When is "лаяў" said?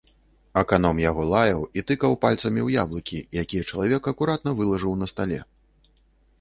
1.33-1.59